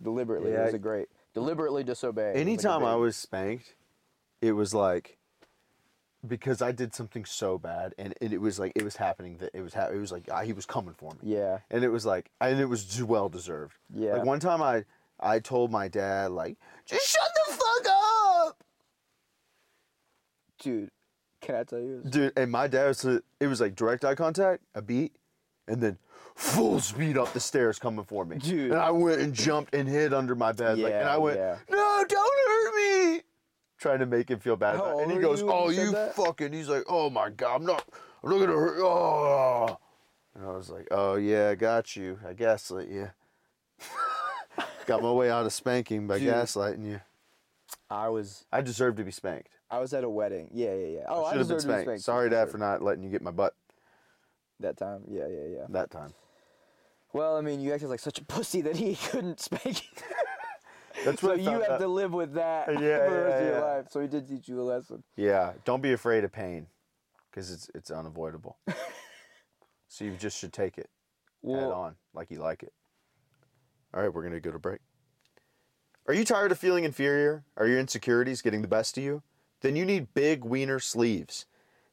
[0.00, 0.52] Deliberately.
[0.52, 0.62] Yeah.
[0.62, 1.08] It was a great.
[1.34, 2.34] Deliberately disobeyed.
[2.34, 3.74] was, like, Anytime I was spanked,
[4.40, 5.18] it was like
[6.28, 9.50] because I did something so bad, and it, it was like it was happening that
[9.54, 11.18] it was ha- it was like he was coming for me.
[11.22, 11.58] Yeah.
[11.70, 13.74] and it was like and it was well deserved.
[13.94, 14.14] Yeah.
[14.14, 14.84] Like one time I
[15.20, 17.86] I told my dad like just shut the fuck
[18.48, 18.64] up,
[20.58, 20.90] Dude,
[21.40, 22.00] can I tell you?
[22.02, 22.12] This?
[22.12, 22.32] dude.
[22.36, 25.16] And my dad was it was like direct eye contact, a beat,
[25.68, 25.98] and then
[26.34, 28.36] full speed up the stairs coming for me.
[28.36, 28.72] Dude.
[28.72, 31.56] and I went and jumped and hid under my bed like, and I went yeah.
[31.70, 31.85] no, don't hurt me.
[33.86, 35.02] Trying to make him feel bad How about it.
[35.04, 36.16] And he goes, you Oh, you that?
[36.16, 37.84] fucking he's like, Oh my god, I'm not
[38.24, 38.80] I'm not gonna hurt.
[38.80, 39.78] Oh.
[40.34, 42.18] And I was like, Oh yeah, I got you.
[42.28, 43.10] I gaslit you.
[44.86, 46.34] got my way out of spanking by Dude.
[46.34, 47.00] gaslighting you.
[47.88, 49.50] I was I deserve to be spanked.
[49.70, 50.50] I was at a wedding.
[50.52, 51.04] Yeah, yeah, yeah.
[51.08, 51.84] Oh, I, should have been deserved to be spanked.
[51.84, 52.02] spanked.
[52.02, 53.54] Sorry, Dad, for not letting you get my butt
[54.58, 55.02] that time.
[55.08, 55.64] Yeah, yeah, yeah.
[55.68, 56.12] that time.
[57.12, 60.02] Well, I mean, you acted like such a pussy that he couldn't spank you.
[61.04, 61.80] That's so what you have out.
[61.80, 63.86] to live with that Yeah, for the rest yeah, of your life.
[63.90, 65.02] So he did teach you a lesson.
[65.16, 66.66] Yeah, don't be afraid of pain,
[67.30, 68.56] because it's it's unavoidable.
[69.88, 70.88] so you just should take it
[71.44, 72.72] head on, like you like it.
[73.94, 74.80] All right, we're gonna go to break.
[76.08, 77.44] Are you tired of feeling inferior?
[77.56, 79.22] Are your insecurities getting the best of you?
[79.60, 81.46] Then you need Big Wiener sleeves.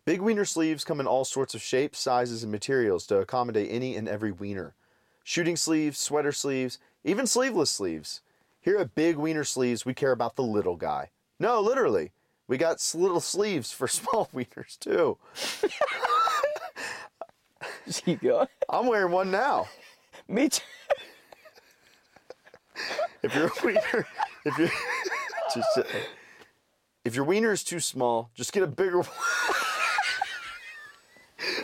[0.06, 3.96] Big Wiener sleeves come in all sorts of shapes, sizes, and materials to accommodate any
[3.96, 4.76] and every wiener.
[5.24, 8.22] Shooting sleeves, sweater sleeves, even sleeveless sleeves.
[8.64, 11.10] Here at Big Wiener Sleeves, we care about the little guy.
[11.38, 12.14] No, literally.
[12.48, 15.18] We got little sleeves for small wieners too.
[18.06, 18.48] keep going.
[18.70, 19.68] I'm wearing one now.
[20.30, 20.62] Me too.
[23.22, 24.08] If your wiener,
[24.46, 24.70] if you
[25.54, 25.84] just uh,
[27.06, 29.08] if your wiener is too small, just get a bigger one.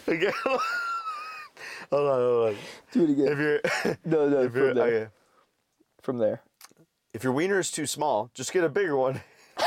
[0.08, 0.62] Again, hold
[1.92, 2.56] on, hold on.
[2.92, 3.28] Do it again.
[3.28, 3.62] If you're,
[4.06, 4.86] no, no, from there.
[4.86, 5.08] okay.
[6.02, 6.42] From there.
[7.14, 9.22] If your wiener is too small, just get a bigger one.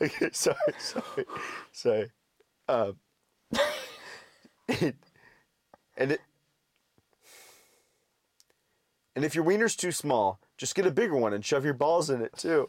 [0.00, 1.24] okay, sorry, sorry,
[1.72, 2.10] sorry.
[2.68, 2.96] Um,
[5.96, 6.20] and it
[9.16, 12.10] and if your wiener's too small, just get a bigger one and shove your balls
[12.10, 12.68] in it too.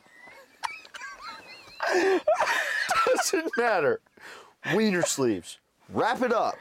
[3.05, 3.99] Doesn't matter.
[4.73, 5.59] Wiener sleeves.
[5.89, 6.55] Wrap it up.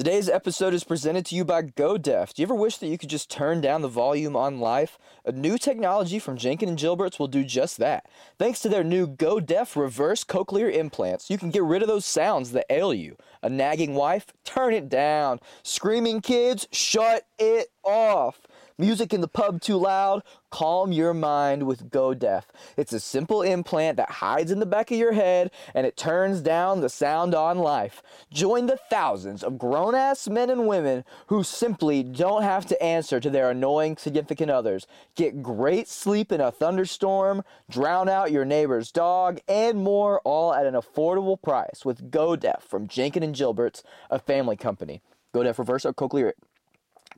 [0.00, 2.32] Today's episode is presented to you by GoDeaf.
[2.32, 4.98] Do you ever wish that you could just turn down the volume on life?
[5.26, 8.08] A new technology from Jenkin and Gilbert's will do just that.
[8.38, 12.52] Thanks to their new GoDeaf reverse cochlear implants, you can get rid of those sounds
[12.52, 13.18] that ail you.
[13.42, 14.28] A nagging wife?
[14.42, 15.38] Turn it down.
[15.62, 16.66] Screaming kids?
[16.72, 18.46] Shut it off.
[18.80, 20.22] Music in the pub too loud?
[20.48, 22.44] Calm your mind with GoDeaf.
[22.78, 26.40] It's a simple implant that hides in the back of your head and it turns
[26.40, 28.02] down the sound on life.
[28.32, 33.20] Join the thousands of grown ass men and women who simply don't have to answer
[33.20, 34.86] to their annoying significant others.
[35.14, 40.64] Get great sleep in a thunderstorm, drown out your neighbor's dog, and more, all at
[40.64, 45.02] an affordable price with GoDeaf from Jenkin and Gilbert's, a family company.
[45.34, 46.32] GoDeaf Reverse or Cochlear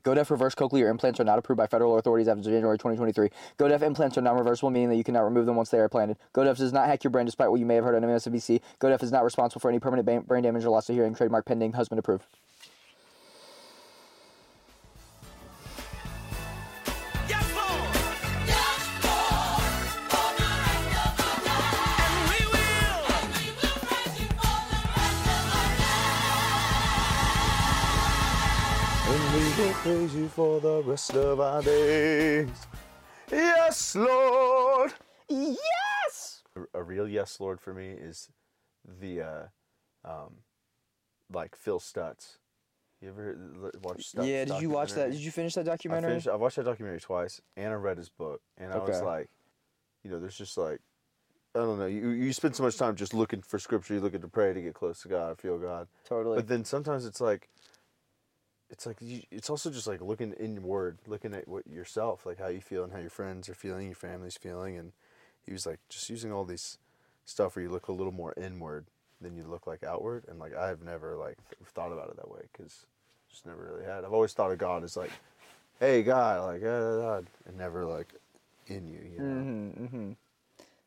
[0.03, 3.29] GoDeaf reverse cochlear implants are not approved by federal authorities after January 2023.
[3.57, 6.17] GoDeaf implants are non-reversible, meaning that you cannot remove them once they are planted.
[6.33, 8.59] GoDeaf does not hack your brain, despite what you may have heard on MSNBC.
[8.81, 11.15] GoDeaf is not responsible for any permanent brain damage or loss of hearing.
[11.15, 11.71] Trademark pending.
[11.71, 12.25] Husband approved.
[29.81, 32.49] Praise you for the rest of our days.
[33.31, 34.93] Yes, Lord.
[35.27, 36.43] Yes.
[36.55, 38.29] A, a real yes, Lord, for me is
[39.01, 39.43] the, uh,
[40.05, 40.35] um,
[41.31, 42.37] like Phil Stutz.
[43.01, 44.27] You ever watch Stutz?
[44.27, 44.45] yeah.
[44.45, 45.11] Did you watch that?
[45.11, 46.11] Did you finish that I documentary?
[46.11, 46.27] finished.
[46.27, 49.29] I watched that documentary twice, and I read his book, and I was like,
[50.03, 50.79] you know, there's just like,
[51.55, 51.85] I don't know.
[51.85, 54.61] You you spend so much time just looking for scripture, you looking to pray to
[54.61, 55.87] get close to God, feel God.
[56.07, 56.37] Totally.
[56.37, 57.49] But then sometimes it's like,
[58.69, 62.47] it's like you, it's also just like looking inward, looking at what yourself, like how
[62.47, 64.91] you feel and how your friends are feeling, your family's feeling, and
[65.45, 66.77] he was like just using all these
[67.25, 68.85] stuff where you look a little more inward
[69.21, 71.37] than you look like outward, and like I've never like
[71.73, 72.85] thought about it that way because
[73.29, 74.03] just never really had.
[74.03, 75.11] I've always thought of God as like,
[75.79, 78.13] hey God, like uh, and never like
[78.67, 79.25] in you, you know.
[79.25, 80.11] Mm-hmm, mm-hmm.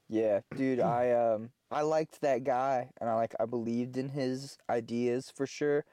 [0.09, 4.59] Yeah, dude, I um I liked that guy and I like I believed in his
[4.71, 5.85] ideas for sure,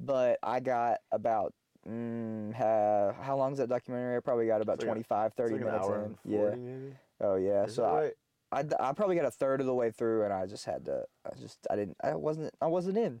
[0.00, 1.54] but I got about
[1.88, 4.16] mm, ha, how long's that documentary?
[4.16, 6.04] I probably got about It's like 25, 30 like an minutes hour in.
[6.06, 6.38] and Yeah.
[6.38, 6.96] 40 maybe.
[7.20, 7.64] Oh yeah.
[7.64, 8.12] Is so I, right?
[8.50, 10.84] I, d- I probably got a third of the way through and I just had
[10.86, 13.20] to I just I didn't I wasn't I wasn't in.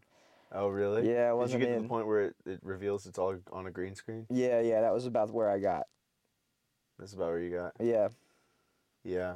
[0.52, 1.06] Oh really?
[1.12, 3.36] Yeah, I Did you wasn't get to the point where it, it reveals it's all
[3.52, 4.26] on a green screen?
[4.30, 5.86] Yeah, yeah, that was about where I got.
[6.98, 7.74] That's about where you got.
[7.80, 8.08] Yeah.
[9.04, 9.34] Yeah.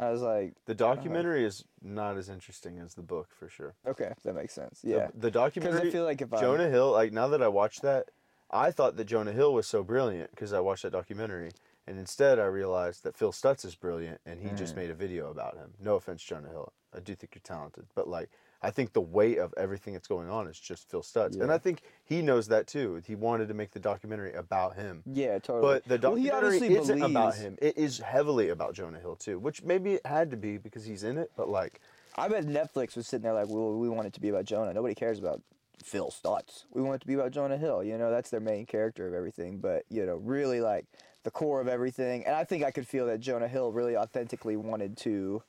[0.00, 3.74] I was like, The documentary is not as interesting as the book for sure.
[3.86, 4.80] okay, that makes sense.
[4.82, 5.08] Yeah.
[5.14, 5.88] The, Because documentary.
[5.88, 6.90] I feel like if I Jonah Hill.
[6.92, 8.06] Like now that I watched that,
[8.50, 11.50] I thought that Jonah Hill was so brilliant because I watched that documentary,
[11.86, 14.78] and instead I realized that Phil Stutz is brilliant, and he just Mm.
[14.78, 15.74] made a video about him.
[15.78, 16.72] No offense, Jonah Hill.
[16.96, 18.30] I do think you're talented, but like.
[18.62, 21.56] I think the weight of everything that's going on is just Phil Stutz, and I
[21.56, 23.00] think he knows that too.
[23.06, 25.62] He wanted to make the documentary about him, Yeah, totally.
[25.62, 27.56] But the documentary obviously isn't about him.
[27.62, 31.04] It is heavily about Jonah Hill too, which maybe it had to be because he's
[31.04, 31.30] in it.
[31.36, 31.80] But like,
[32.16, 34.74] I bet Netflix was sitting there like, well, we want it to be about Jonah.
[34.74, 35.40] Nobody cares about
[35.82, 36.64] Phil Stutz.
[36.70, 37.82] We want it to be about Jonah Hill.
[37.82, 39.58] You know, that's their main character of everything.
[39.58, 40.84] But you know, really like
[41.22, 42.26] the core of everything.
[42.26, 45.42] And I think I could feel that Jonah Hill really authentically wanted to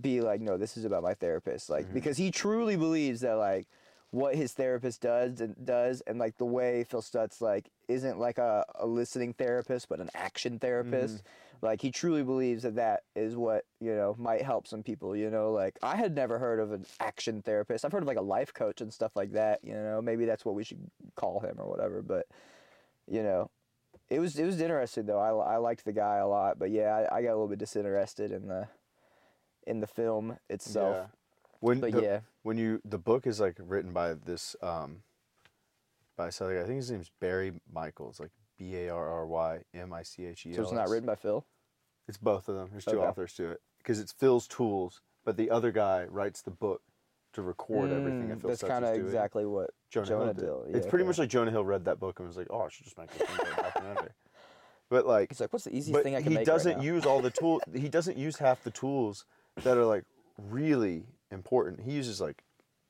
[0.00, 1.70] be like, no, this is about my therapist.
[1.70, 1.94] Like mm-hmm.
[1.94, 3.66] because he truly believes that like
[4.10, 8.38] what his therapist does and does and like the way Phil Stutz like isn't like
[8.38, 11.16] a, a listening therapist but an action therapist.
[11.16, 11.66] Mm-hmm.
[11.66, 15.16] Like he truly believes that that is what you know might help some people.
[15.16, 17.84] You know, like I had never heard of an action therapist.
[17.84, 19.60] I've heard of like a life coach and stuff like that.
[19.62, 22.02] You know, maybe that's what we should call him or whatever.
[22.02, 22.26] But
[23.10, 23.50] you know,
[24.10, 25.18] it was it was interesting though.
[25.18, 27.58] I, I liked the guy a lot, but yeah, I, I got a little bit
[27.58, 28.68] disinterested in the
[29.66, 30.96] in the film itself.
[30.96, 31.06] yeah.
[31.60, 32.20] when But the, yeah.
[32.42, 35.02] when you the book is like written by this um
[36.16, 39.92] by somebody I think his name's Barry Michels, like B A R R Y M
[39.92, 40.56] I C H E L.
[40.56, 41.44] So it's not written by Phil.
[42.06, 42.68] It's both of them.
[42.70, 43.06] There's two Okay.
[43.08, 46.82] authors to it because it's Phil's tools, but the other guy writes the book
[47.32, 50.72] to record everything that Mm, Phil That's kind of exactly what Jonah, Jonah Hill did.
[50.72, 50.76] did.
[50.76, 52.84] it's pretty much like Jonah Hill read that book and was like, "Oh, I should
[52.84, 53.18] just make a
[53.62, 54.10] documentary."
[54.90, 57.20] But like, He's like, what's the easiest thing I can he doesn't right use all
[57.20, 57.60] the tool.
[57.74, 59.24] he doesn't use half the tools
[59.62, 60.04] that are like
[60.38, 61.80] really important.
[61.80, 62.42] He uses like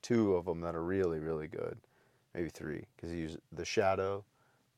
[0.02, 1.78] two of them that are really really good,
[2.34, 4.24] maybe three because he uses the shadow.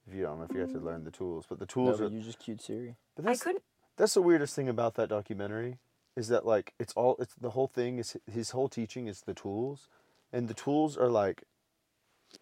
[0.09, 1.99] If you don't know if you have to learn the tools, but the no, tools
[1.99, 2.15] but are.
[2.15, 2.95] you just cute Siri.
[3.17, 3.65] But I couldn't.
[3.97, 5.79] that's the weirdest thing about that documentary
[6.17, 9.35] is that like it's all it's the whole thing is his whole teaching is the
[9.35, 9.89] tools
[10.33, 11.43] and the tools are like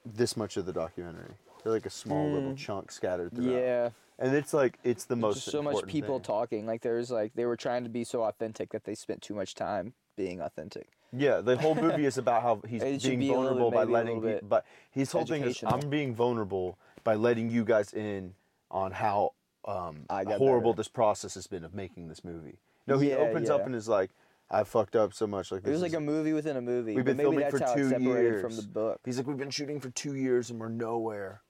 [0.04, 1.35] this much of the documentary.
[1.64, 3.59] They're like a small little chunk scattered throughout.
[3.59, 3.90] Yeah.
[4.18, 6.24] and it's like it's the most so much people thing.
[6.24, 6.66] talking.
[6.66, 9.55] Like there's like they were trying to be so authentic that they spent too much
[9.55, 10.88] time being authentic.
[11.16, 14.40] Yeah, the whole movie is about how he's being be vulnerable by letting.
[14.42, 15.62] But his whole thing is.
[15.66, 18.35] I'm being vulnerable by letting you guys in
[18.70, 19.33] on how
[19.64, 20.77] um, horrible right.
[20.77, 22.59] this process has been of making this movie.
[22.87, 24.11] No, he Yeah, opens up and is like,
[24.50, 26.94] "I fucked up so much." Like It was like a movie within a movie.
[26.94, 28.42] We've been maybe filming that's for how two years.
[28.42, 29.00] from the book.
[29.05, 31.42] He's like, "We've been shooting for two years and we're nowhere."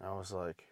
[0.00, 0.66] And I was like,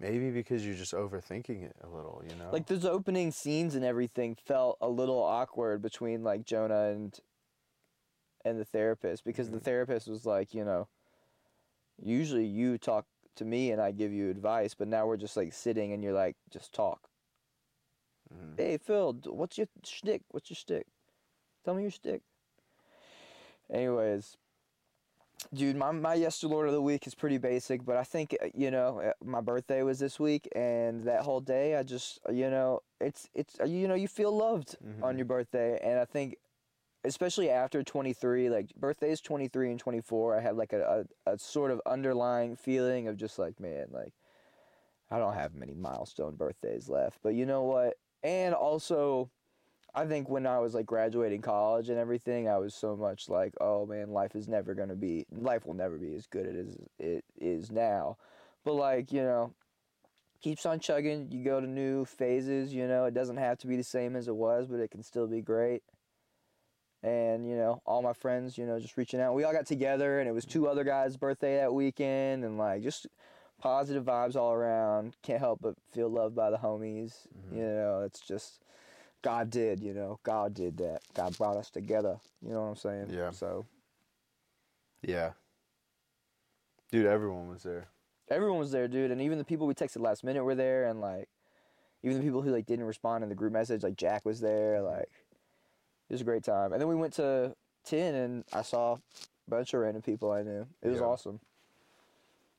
[0.00, 2.50] maybe because you're just overthinking it a little, you know?
[2.52, 7.18] Like those opening scenes and everything felt a little awkward between like Jonah and
[8.44, 9.58] and the therapist because Mm-hmm.
[9.58, 10.88] the therapist was like, you know,
[12.02, 15.52] usually you talk to me and I give you advice, but now we're just like
[15.52, 17.08] sitting and you're like, just talk.
[18.32, 18.56] Mhm.
[18.56, 20.22] Hey Phil, what's your shtick?
[20.30, 20.86] What's your shtick?
[21.64, 22.22] Tell me your shtick.
[23.70, 24.36] Anyways,
[25.52, 28.36] dude, my my yes to Lord of the week is pretty basic, but I think
[28.42, 32.18] uh, you know uh, my birthday was this week, and that whole day, I just
[32.28, 35.18] uh, you know it's it's you know you feel loved on Mhm.
[35.18, 36.36] your birthday, and I think
[37.04, 41.70] especially after 23 like birthdays 23 and 24 i had like a, a, a sort
[41.70, 44.14] of underlying feeling of just like man like
[45.10, 49.30] i don't have many milestone birthdays left but you know what and also
[49.94, 53.54] i think when i was like graduating college and everything i was so much like
[53.60, 56.76] oh man life is never going to be life will never be as good as
[56.98, 58.16] it is now.
[58.64, 59.52] But like you know
[60.42, 61.28] keeps on chugging.
[61.30, 64.28] You go to new phases you know it doesn't have to be the same as
[64.28, 65.82] it was but it can still be great.
[67.02, 69.34] And you know all my friends you know just reaching out.
[69.34, 72.82] We all got together and it was two other guys birthday that weekend and like
[72.82, 73.06] just
[73.60, 75.16] positive vibes all around.
[75.22, 77.26] Can't help but feel loved by the homies.
[77.36, 77.56] Mm-hmm.
[77.56, 78.63] You know it's just
[79.24, 82.76] god did you know god did that god brought us together you know what i'm
[82.76, 83.30] saying Yeah.
[83.30, 83.64] so
[85.02, 85.30] yeah.
[86.92, 87.86] Dude, everyone was there.
[88.30, 91.00] everyone was there dude and even the people we texted last minute were there and
[91.00, 91.28] like
[92.02, 94.74] even the people who like didn't respond in the group message like jack was there
[94.76, 94.86] mm-hmm.
[94.98, 95.10] like
[96.08, 97.54] it was a great time and then we went to
[97.86, 98.98] 10 and i saw a
[99.50, 101.06] bunch of random people i knew it was Yeah.
[101.06, 101.40] awesome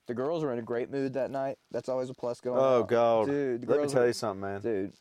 [0.07, 2.79] the girls were in a great mood that night that's always a plus going Oh,
[2.81, 2.87] out.
[2.87, 3.27] God.
[3.27, 4.61] dude Let me tell were- you something, man.
[4.61, 4.93] dude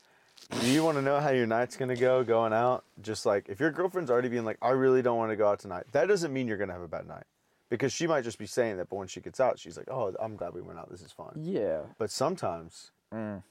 [0.61, 2.85] Do you want to know how your night's gonna go going out?
[3.03, 5.59] Just like if your girlfriend's already being like, I really don't want to go out
[5.59, 5.85] tonight.
[5.93, 7.25] That doesn't mean you're gonna have a bad night,
[7.71, 8.89] because she might just be saying that.
[8.89, 10.91] But when she gets out, she's like, Oh, I'm glad we went out.
[10.91, 11.33] This is fun.
[11.43, 13.43] yeah But sometimes, Mm.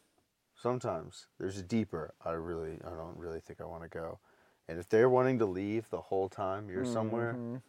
[0.56, 2.14] sometimes there's a deeper.
[2.24, 4.20] I really, I don't really think I want to go.
[4.68, 7.62] And if they're wanting to leave the whole time you're somewhere, Mhm.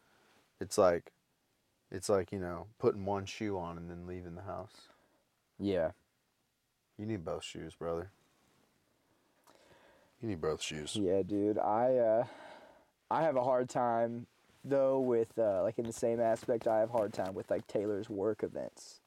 [0.61, 1.12] it's like,
[1.90, 4.88] it's like you know, putting one shoe on and then leaving the house.
[5.59, 5.92] yeah
[6.98, 8.11] You need both shoes, brother.
[10.24, 10.96] You need both shoes.
[10.96, 11.58] Yeah, dude.
[11.58, 12.24] I uh,
[13.10, 14.26] I have a hard time
[14.64, 16.66] though with uh, like in the same aspect.
[16.66, 19.00] I have hard time with like Taylor's work events.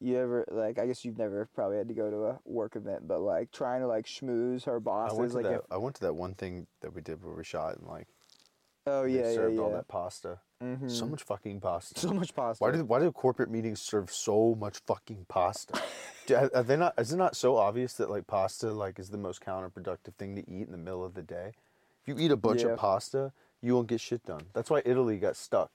[0.00, 0.78] You ever like?
[0.78, 3.82] I guess you've never probably had to go to a work event, but like trying
[3.82, 5.18] to like schmooze her bosses.
[5.18, 5.54] I went to like, that.
[5.56, 8.08] if, I went to that one thing that we did where we shot and like
[8.86, 9.62] oh yeah, yeah, served yeah.
[9.62, 10.38] all that pasta.
[10.62, 10.90] Mhm.
[10.90, 11.98] So much fucking pasta.
[11.98, 12.62] so much pasta.
[12.62, 15.80] Why do why do corporate meetings serve so much fucking pasta?
[16.26, 16.94] do, are- are they not?
[16.98, 20.42] Is it not so obvious that like pasta like is the most counterproductive thing to
[20.50, 21.52] eat in the middle of the day?
[22.02, 22.70] If you eat a bunch Yeah.
[22.70, 24.42] of pasta, you won't get shit done.
[24.52, 25.70] That's why Italy got stuck.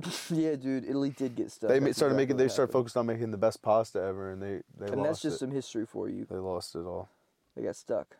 [0.30, 0.84] yeah, dude.
[0.84, 1.68] Italy did get stuck.
[1.68, 2.36] They That's started exactly making.
[2.38, 5.36] They started focused on making the best pasta ever, and they they And that's just
[5.36, 5.38] it.
[5.40, 6.26] some history for you.
[6.28, 7.08] They lost it all.
[7.54, 8.16] They got stuck.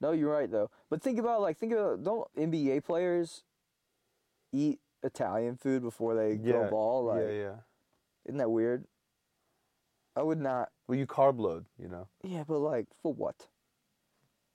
[0.00, 0.70] No, you're right though.
[0.90, 3.42] But think about like think about don't NBA players
[4.52, 7.04] eat Italian food before they go ball?
[7.04, 7.54] Like, yeah, yeah.
[8.26, 8.84] Isn't that weird?
[10.16, 10.70] I would not.
[10.86, 13.48] Well, you carb load, you know, Yeah, but like for what?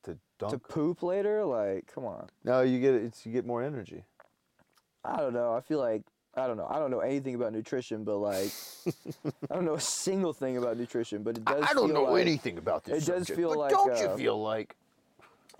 [0.04, 1.43] to dump To poop later?
[1.43, 2.28] Like, come on.
[2.43, 4.06] no, you get it's you get more energy.
[5.04, 5.54] I don't know.
[5.54, 6.04] I feel like
[6.36, 6.67] I don't know.
[6.69, 8.52] I don't know anything about nutrition, but like
[9.49, 11.23] I don't know a single thing about nutrition.
[11.23, 11.63] But it does.
[11.63, 13.08] I don't feel know like, anything about this.
[13.08, 14.75] it does feel but like, don't you uh, feel like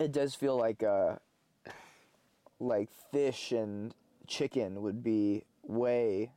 [0.00, 1.16] It does feel like uh,
[2.58, 3.94] like fish and
[4.26, 6.32] chicken would be way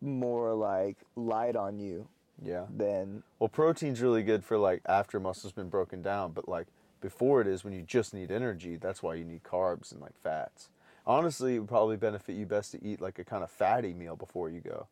[0.00, 2.08] more like light on you
[2.42, 2.64] yeah?
[2.74, 6.66] than Well, protein's really good for like after muscle's been broken down, but like
[7.00, 8.76] before it is when you just need energy.
[8.76, 10.68] That's why you need carbs and like fats.
[11.06, 14.16] Honestly, it would probably benefit you best to eat like a kind of fatty meal
[14.16, 14.86] before you go,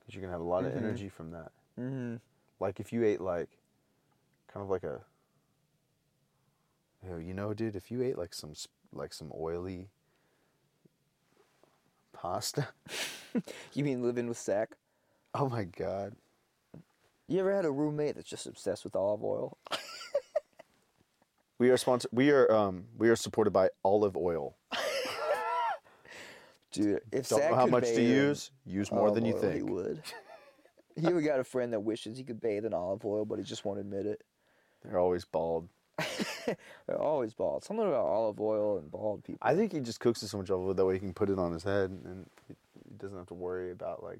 [0.00, 1.52] because you're gonna have a lot of energy from that.
[1.78, 2.16] mm-hmm.
[2.58, 3.48] Like if you ate like,
[4.52, 5.00] kind of like a,
[7.02, 8.52] you know, you dude, if you ate like some
[8.92, 9.88] like some oily
[12.12, 12.68] pasta.
[13.74, 14.70] You mean living with sack?
[15.34, 16.16] Oh my god.
[17.28, 19.56] You ever had a roommate that's just obsessed with olive oil?
[21.58, 22.10] We are sponsored.
[22.12, 24.56] We are um we are supported by olive oil.
[26.72, 28.50] Dude, if Don't Zach know how much to use.
[28.64, 29.70] Use more than you oil, He think.
[29.70, 30.02] would.
[30.96, 33.44] he even got a friend that wishes he could bathe in olive oil, but he
[33.44, 34.22] just won't admit it.
[34.82, 35.68] They're always bald.
[36.86, 37.64] They're always bald.
[37.64, 39.40] Something about olive oil and bald people.
[39.42, 41.30] I think he just cooks it so much olive oil that way he can put
[41.30, 42.54] it on his head and he
[42.98, 44.18] doesn't have to worry about like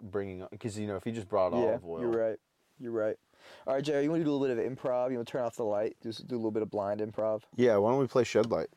[0.00, 2.00] bringing because you know if he just brought yeah, olive oil.
[2.00, 2.38] you're right.
[2.80, 3.16] You're right.
[3.66, 5.10] All right, Jerry, you want to do a little bit of improv?
[5.10, 5.96] You want to turn off the light?
[6.02, 7.42] Just do a little bit of blind improv?
[7.56, 8.68] Yeah, why don't we play Shed Light?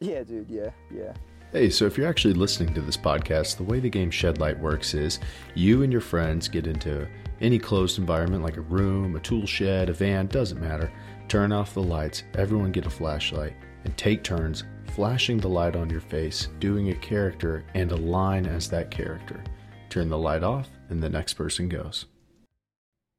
[0.00, 0.50] Yeah, dude.
[0.50, 1.14] Yeah, yeah.
[1.50, 4.58] Hey, so if you're actually listening to this podcast, the way the game Shed Light
[4.60, 5.18] works is
[5.54, 7.08] you and your friends get into
[7.40, 10.92] any closed environment like a room, a tool shed, a van, doesn't matter.
[11.26, 15.88] Turn off the lights, everyone get a flashlight, and take turns flashing the light on
[15.88, 19.42] your face, doing a character and a line as that character.
[19.88, 22.04] Turn the light off, and the next person goes.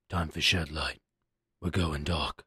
[0.07, 0.97] Time for Shed Light.
[1.63, 2.43] We're going dark.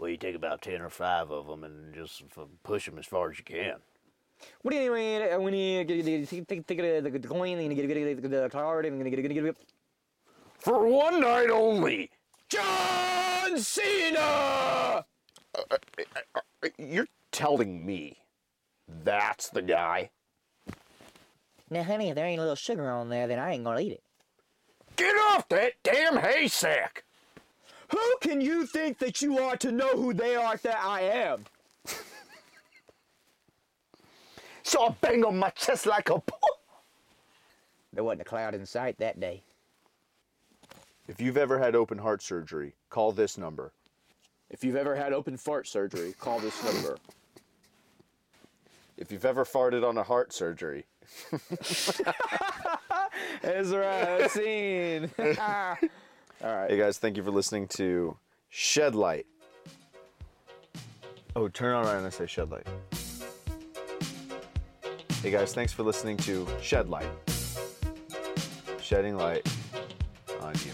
[0.00, 2.22] Well, you take about 10 or 5 of them and just
[2.62, 3.74] push them as far as you can.
[4.62, 5.20] What do you mean?
[5.20, 8.48] uh, When you get take take take the the coin and you get get the
[8.48, 9.56] card and get get get get
[10.58, 12.10] For one night only!
[12.48, 15.04] John Cena.
[16.78, 18.16] You're telling me
[19.04, 20.08] that's the guy?
[21.68, 23.92] Now, honey, if there ain't a little sugar on there, then I ain't gonna eat
[23.92, 24.02] it.
[24.96, 27.04] Get off that damn haystack!
[27.90, 31.44] Who can you think that you are to know who they are that I am?
[34.62, 36.22] So I bang on my chest like a.
[37.92, 39.42] There wasn't a cloud in sight that day.
[41.08, 43.72] If you've ever had open heart surgery, call this number.
[44.48, 46.98] If you've ever had open fart surgery, call this number.
[48.96, 50.84] If you've ever farted on a heart surgery,
[53.42, 55.10] Ezra scene.
[56.40, 58.16] Hey guys, thank you for listening to
[58.48, 59.26] Shed Light.
[61.36, 62.66] Oh, turn on right when I say Shed Light.
[65.22, 67.08] Hey guys, thanks for listening to Shed Light.
[68.80, 69.46] Shedding light
[70.40, 70.72] on you.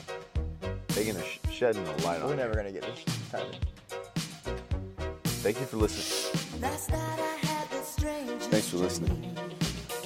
[0.89, 2.37] Taking a sh- shedding a light on We're you.
[2.37, 3.47] never gonna get this time.
[5.43, 6.63] Thank you for listening.
[6.63, 9.37] Last night I had this strange Thanks for listening.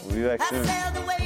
[0.07, 0.65] We'll be back I soon.
[0.65, 1.21] felt the way